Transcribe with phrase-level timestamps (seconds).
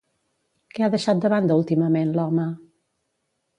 [0.77, 2.49] Què ha deixat de banda últimament l'home?